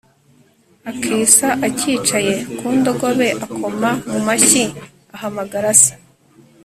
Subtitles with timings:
[0.89, 4.63] akisa acyicaye ku ndogobe akoma mu mashyi
[5.15, 5.93] ahamagara se